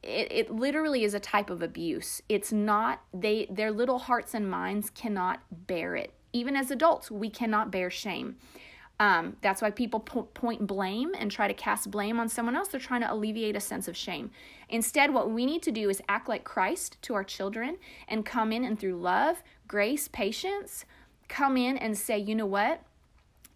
[0.03, 2.21] it, it literally is a type of abuse.
[2.29, 6.13] It's not they their little hearts and minds cannot bear it.
[6.33, 8.39] Even as adults, we cannot bear shame.
[8.99, 12.69] Um, that's why people po- point blame and try to cast blame on someone else.
[12.69, 14.31] They're trying to alleviate a sense of shame.
[14.71, 17.77] Instead, what we need to do is act like Christ to our children
[18.09, 20.87] and come in and through love, grace, patience,
[21.29, 22.83] come in and say, you know what?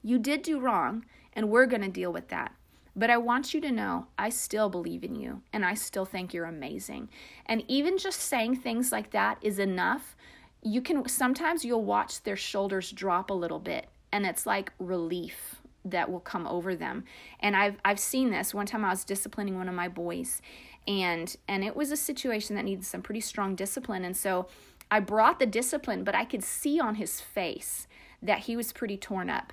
[0.03, 2.55] You did do wrong, and we're going to deal with that.
[2.97, 6.35] But I want you to know I still believe in you and I still think
[6.35, 7.09] you're amazing.
[7.47, 10.17] And even just saying things like that is enough.
[10.63, 15.57] You can sometimes you'll watch their shoulders drop a little bit and it's like relief
[15.85, 17.05] that will come over them.
[17.41, 18.53] And I've I've seen this.
[18.53, 20.43] One time I was disciplining one of my boys
[20.87, 24.47] and and it was a situation that needed some pretty strong discipline and so
[24.91, 27.87] I brought the discipline, but I could see on his face
[28.21, 29.53] that he was pretty torn up.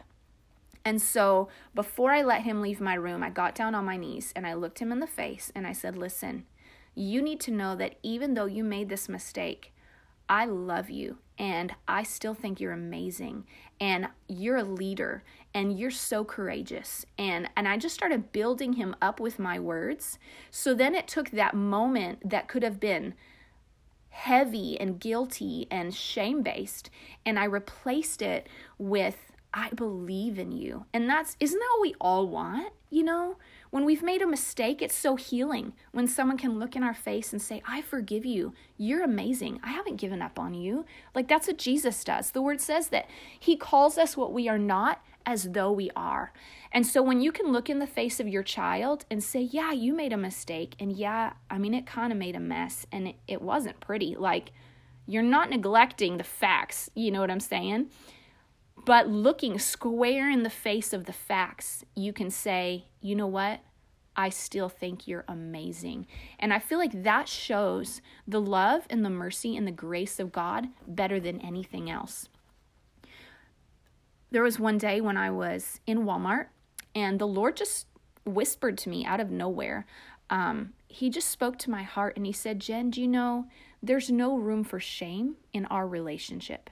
[0.83, 4.33] And so before I let him leave my room, I got down on my knees
[4.35, 6.45] and I looked him in the face and I said, Listen,
[6.95, 9.73] you need to know that even though you made this mistake,
[10.27, 13.45] I love you and I still think you're amazing
[13.79, 17.05] and you're a leader and you're so courageous.
[17.17, 20.19] And and I just started building him up with my words.
[20.51, 23.13] So then it took that moment that could have been
[24.09, 26.89] heavy and guilty and shame based
[27.25, 28.47] and I replaced it
[28.79, 30.85] with I believe in you.
[30.93, 33.37] And that's isn't that what we all want you know
[33.77, 37.31] When we've made a mistake, it's so healing when someone can look in our face
[37.31, 38.53] and say, I forgive you.
[38.75, 39.59] You're amazing.
[39.61, 40.83] I haven't given up on you.
[41.13, 42.31] Like that's what Jesus does.
[42.31, 43.07] The word says that
[43.39, 46.33] he calls us what we are not as though we are.
[46.71, 49.73] And so when you can look in the face of your child and say, Yeah,
[49.73, 50.73] you made a mistake.
[50.79, 54.15] And yeah, I mean, it kind of made a mess and it, it wasn't pretty.
[54.15, 54.53] Like,
[55.05, 56.89] you're not neglecting the facts.
[56.95, 57.91] You know what I'm saying?
[58.87, 63.59] But looking square in the face of the facts, you can say, you know what?
[64.17, 66.07] I still think you're amazing.
[66.39, 70.31] And I feel like that shows the love and the mercy and the grace of
[70.31, 72.27] God better than anything else.
[74.31, 76.47] There was one day when I was in Walmart
[76.95, 77.85] and the Lord just
[78.25, 79.85] whispered to me out of nowhere.
[80.29, 83.45] Um, he just spoke to my heart and he said, Jen, do you know
[83.81, 86.69] there's no room for shame in our relationship?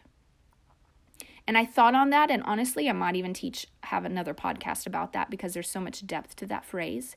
[1.48, 5.14] And I thought on that, and honestly, I might even teach, have another podcast about
[5.14, 7.16] that because there's so much depth to that phrase.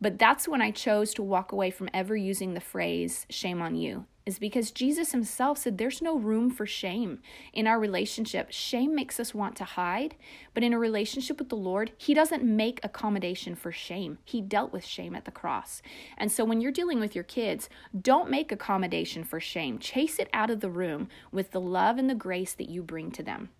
[0.00, 3.74] But that's when I chose to walk away from ever using the phrase shame on
[3.74, 7.20] you, is because Jesus himself said there's no room for shame
[7.52, 8.48] in our relationship.
[8.50, 10.14] Shame makes us want to hide,
[10.54, 14.18] but in a relationship with the Lord, he doesn't make accommodation for shame.
[14.24, 15.82] He dealt with shame at the cross.
[16.16, 17.68] And so when you're dealing with your kids,
[17.98, 19.78] don't make accommodation for shame.
[19.78, 23.10] Chase it out of the room with the love and the grace that you bring
[23.12, 23.50] to them.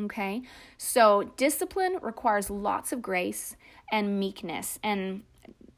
[0.00, 0.42] Okay?
[0.78, 3.56] So discipline requires lots of grace
[3.92, 4.78] and meekness.
[4.82, 5.22] And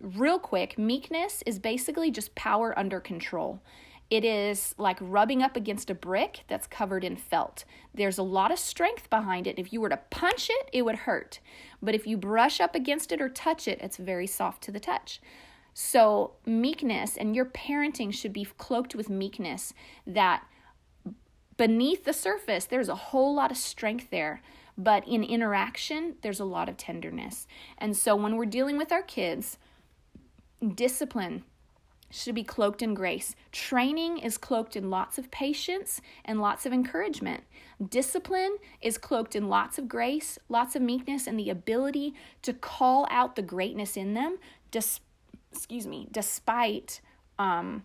[0.01, 3.61] real quick, meekness is basically just power under control.
[4.11, 7.65] It is like rubbing up against a brick that's covered in felt.
[7.95, 9.59] There's a lot of strength behind it.
[9.59, 11.41] If you were to punch it, it would hurt.
[11.83, 14.81] But if you brush up against it or touch it, it's very soft to the
[14.81, 15.21] touch.
[15.75, 19.73] So, meekness and your parenting should be cloaked with meekness
[20.07, 20.45] that
[21.57, 24.41] beneath the surface, there's a whole lot of strength there.
[24.77, 27.47] But in interaction, there's a lot of tenderness.
[27.77, 29.59] And so when we're dealing with our kids,
[30.75, 31.45] discipline
[32.11, 33.35] should be cloaked in grace.
[33.53, 37.45] Training is cloaked in lots of patience and lots of encouragement.
[37.87, 43.07] Discipline is cloaked in lots of grace, lots of meekness, and the ability to call
[43.11, 44.39] out the greatness in them,
[44.71, 45.01] dis-
[45.53, 47.01] excuse me, despite
[47.39, 47.85] um,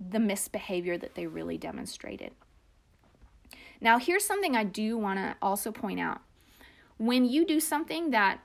[0.00, 2.32] the misbehavior that they really demonstrated.
[3.80, 6.20] Now, here's something I do want to also point out.
[6.98, 8.40] When you do something that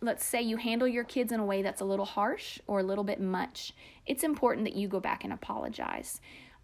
[0.00, 2.84] let's say you handle your kids in a way that's a little harsh or a
[2.84, 3.72] little bit much,
[4.06, 6.20] it's important that you go back and apologize.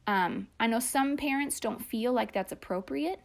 [0.07, 3.21] Um, I know some parents don't feel like that's appropriate,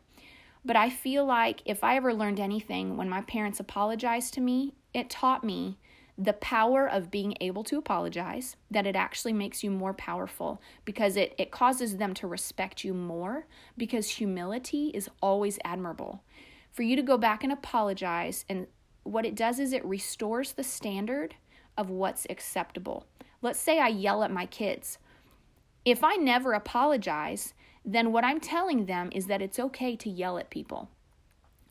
[0.63, 4.75] but I feel like if I ever learned anything when my parents apologized to me,
[4.93, 5.77] it taught me
[6.17, 11.15] the power of being able to apologize, that it actually makes you more powerful because
[11.15, 13.45] it, it causes them to respect you more
[13.77, 16.23] because humility is always admirable.
[16.71, 18.65] For you to go back and apologize and
[19.07, 21.35] what it does is it restores the standard
[21.77, 23.05] of what's acceptable.
[23.41, 24.97] Let's say I yell at my kids.
[25.85, 27.53] If I never apologize,
[27.85, 30.89] then what I'm telling them is that it's okay to yell at people.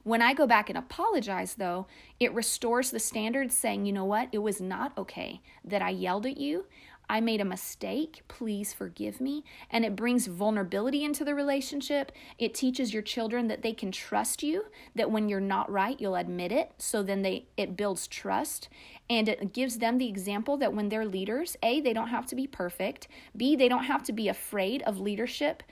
[0.05, 1.89] When I go back and apologize, though,
[2.21, 6.27] it restores the standard saying, you know what, it was not okay that I yelled
[6.27, 6.67] at you.
[7.09, 8.23] I made a mistake.
[8.29, 9.45] Please forgive me.
[9.71, 12.13] And it brings vulnerability into the relationship.
[12.39, 16.17] It teaches your children that they can trust you, that when you're not right, you'll
[16.17, 16.73] admit it.
[16.79, 18.69] So then they it builds trust
[19.09, 22.35] and it gives them the example that when they're leaders, A, they don't have to
[22.35, 23.09] be perfect.
[23.37, 25.63] B, they don't have to be afraid of leadership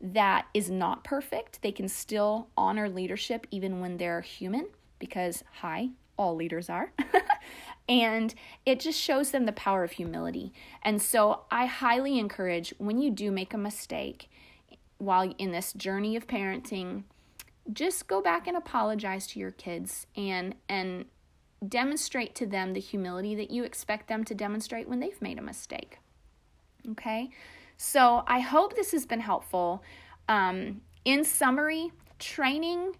[0.00, 1.62] that is not perfect.
[1.62, 4.68] They can still honor leadership even when they're human
[4.98, 6.92] because hi, all leaders are.
[7.88, 10.52] And it just shows them the power of humility.
[10.82, 14.30] And so I highly encourage when you do make a mistake
[14.98, 17.04] while in this journey of parenting,
[17.72, 21.06] just go back and apologize to your kids and and
[21.66, 25.42] demonstrate to them the humility that you expect them to demonstrate when they've made a
[25.42, 25.98] mistake.
[26.90, 27.30] Okay?
[27.76, 29.82] So I hope this has been helpful.
[30.28, 32.96] Um, in summary, training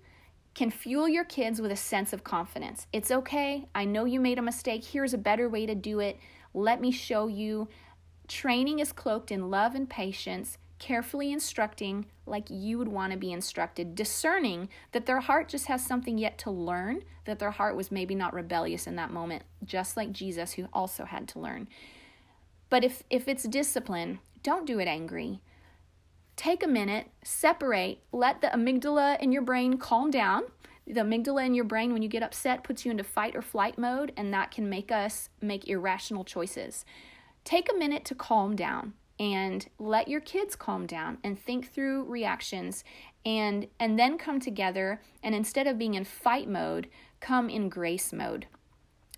[0.54, 2.86] can fuel your kids with a sense of confidence.
[2.92, 3.66] It's okay.
[3.74, 4.84] I know you made a mistake.
[4.84, 6.18] Here's a better way to do it.
[6.52, 7.68] Let me show you.
[8.28, 13.32] Training is cloaked in love and patience, carefully instructing like you would want to be
[13.32, 17.90] instructed, discerning that their heart just has something yet to learn, that their heart was
[17.90, 21.68] maybe not rebellious in that moment, just like Jesus, who also had to learn.
[22.70, 25.40] But if, if it's discipline, don't do it angry
[26.36, 30.44] take a minute, separate, let the amygdala in your brain calm down.
[30.86, 33.78] The amygdala in your brain, when you get upset, puts you into fight or flight
[33.78, 36.84] mode, and that can make us make irrational choices.
[37.44, 42.04] Take a minute to calm down and let your kids calm down and think through
[42.04, 42.84] reactions
[43.24, 46.88] and and then come together and instead of being in fight mode
[47.20, 48.46] come in grace mode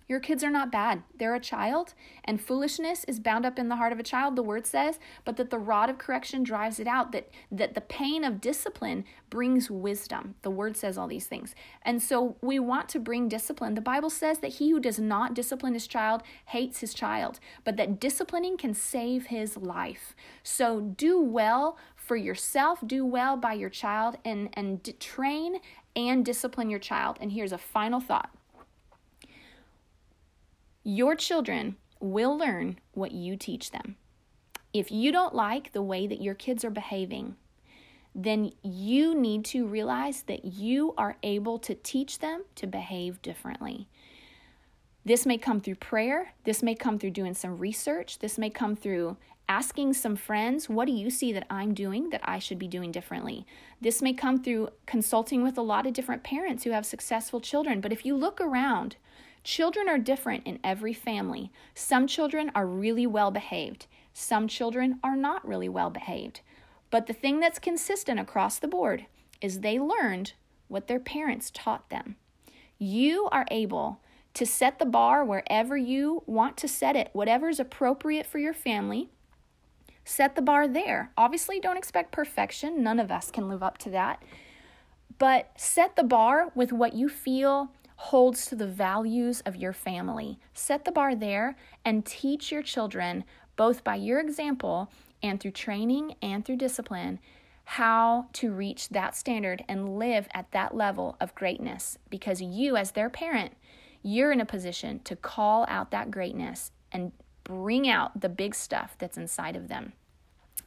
[0.07, 1.03] Your kids are not bad.
[1.17, 1.93] They're a child,
[2.23, 5.35] and foolishness is bound up in the heart of a child, the word says, but
[5.35, 9.69] that the rod of correction drives it out, that, that the pain of discipline brings
[9.69, 10.35] wisdom.
[10.43, 11.55] The word says all these things.
[11.81, 13.75] And so we want to bring discipline.
[13.75, 17.75] The Bible says that he who does not discipline his child hates his child, but
[17.75, 20.15] that disciplining can save his life.
[20.41, 25.57] So do well for yourself, do well by your child, and, and train
[25.97, 27.17] and discipline your child.
[27.19, 28.29] And here's a final thought
[30.87, 33.97] your children will learn what you teach them.
[34.71, 37.35] If you don't like the way that your kids are behaving,
[38.15, 43.89] then you need to realize that you are able to teach them to behave differently.
[45.03, 46.33] This may come through prayer.
[46.45, 48.19] This may come through doing some research.
[48.19, 49.17] This may come through
[49.49, 52.93] asking some friends, what do you see that I'm doing that I should be doing
[52.93, 53.45] differently?
[53.81, 57.81] This may come through consulting with a lot of different parents who have successful children.
[57.81, 58.95] But if you look around,
[59.47, 61.53] Children are different in every family.
[61.73, 66.41] Some children are really well behaved, some children are not really well behaved.
[66.89, 69.05] But the thing that's consistent across the board
[69.39, 70.33] is they learned
[70.67, 72.17] what their parents taught them.
[72.77, 74.01] You are able
[74.33, 79.07] to set the bar wherever you want to set it, whatever's appropriate for your family.
[80.03, 81.13] Set the bar there.
[81.15, 82.83] Obviously, don't expect perfection.
[82.83, 84.21] None of us can live up to that.
[85.17, 90.39] But set the bar with what you feel holds to the values of your family.
[90.53, 93.23] Set the bar there and teach your children,
[93.55, 94.91] both by your example
[95.21, 97.19] and through training and through discipline,
[97.65, 101.97] how to reach that standard and live at that level of greatness.
[102.09, 103.53] Because you, as their parent,
[104.03, 107.11] you're in a position to call out that greatness and
[107.43, 109.93] bring out the big stuff that's inside of them.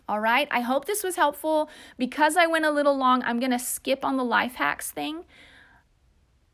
[0.09, 1.71] All right, I hope this was helpful.
[1.97, 5.25] Because I went a little long, I'm going to skip on the life hacks thing.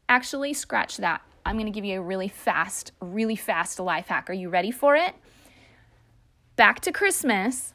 [0.09, 1.23] Actually, scratch that.
[1.45, 4.29] I'm going to give you a really fast, really fast life hack.
[4.29, 5.15] Are you ready for it?
[6.57, 7.75] Back to Christmas.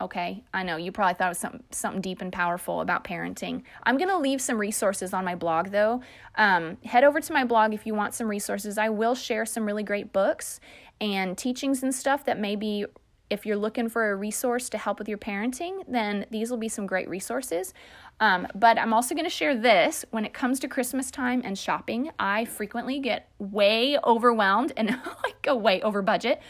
[0.00, 3.64] Okay, I know you probably thought it was something, something deep and powerful about parenting.
[3.82, 6.00] I'm going to leave some resources on my blog though.
[6.36, 8.78] Um, head over to my blog if you want some resources.
[8.78, 10.58] I will share some really great books
[11.02, 12.86] and teachings and stuff that maybe
[13.30, 16.68] if you're looking for a resource to help with your parenting, then these will be
[16.68, 17.72] some great resources.
[18.18, 21.56] Um, but I'm also going to share this when it comes to Christmas time and
[21.56, 22.10] shopping.
[22.18, 24.90] I frequently get way overwhelmed and
[25.24, 26.42] like go way over budget.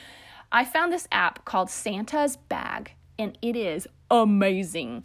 [0.50, 5.04] I found this app called Santa's Bag, and it is amazing.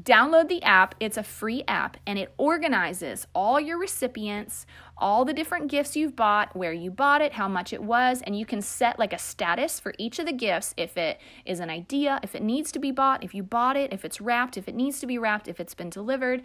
[0.00, 4.64] Download the app, it's a free app, and it organizes all your recipients,
[4.96, 8.38] all the different gifts you've bought, where you bought it, how much it was, and
[8.38, 11.68] you can set like a status for each of the gifts if it is an
[11.68, 14.66] idea, if it needs to be bought, if you bought it, if it's wrapped, if
[14.66, 16.42] it needs to be wrapped, if it's been delivered.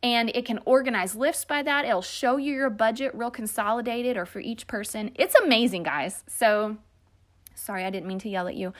[0.00, 1.86] And it can organize lists by that.
[1.86, 5.10] It'll show you your budget real consolidated or for each person.
[5.16, 6.22] It's amazing, guys.
[6.28, 6.76] So,
[7.56, 8.72] sorry, I didn't mean to yell at you.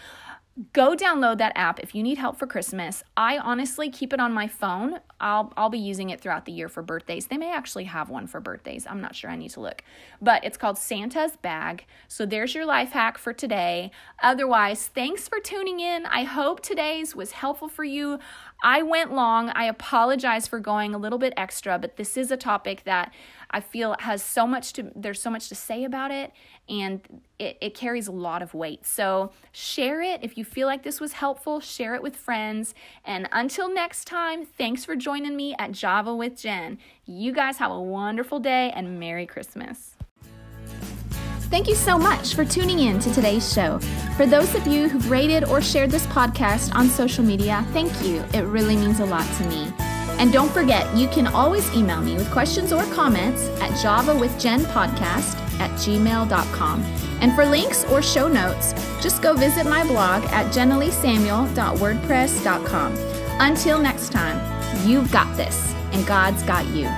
[0.72, 3.04] Go download that app if you need help for Christmas.
[3.14, 5.00] I honestly keep it on my phone.
[5.20, 7.26] I'll I'll be using it throughout the year for birthdays.
[7.26, 8.86] They may actually have one for birthdays.
[8.86, 9.28] I'm not sure.
[9.28, 9.82] I need to look.
[10.22, 11.84] But it's called Santa's Bag.
[12.08, 13.90] So there's your life hack for today.
[14.22, 16.06] Otherwise, thanks for tuning in.
[16.06, 18.18] I hope today's was helpful for you.
[18.64, 19.50] I went long.
[19.50, 23.12] I apologize for going a little bit extra, but this is a topic that
[23.50, 26.32] I feel has so much to there's so much to say about it
[26.68, 27.00] and
[27.38, 28.86] it, it carries a lot of weight.
[28.86, 32.74] So share it if you feel like this was helpful, share it with friends.
[33.04, 36.78] And until next time, thanks for joining me at Java with Jen.
[37.04, 39.94] You guys have a wonderful day and Merry Christmas.
[41.48, 43.78] Thank you so much for tuning in to today's show.
[44.16, 48.24] For those of you who've rated or shared this podcast on social media, thank you.
[48.34, 49.85] It really means a lot to me.
[50.18, 55.70] And don't forget, you can always email me with questions or comments at javawithjenpodcast at
[55.72, 56.82] gmail.com.
[57.20, 62.96] And for links or show notes, just go visit my blog at jennaleesamuel.wordpress.com.
[63.38, 64.40] Until next time,
[64.86, 66.88] you've got this, and God's got you.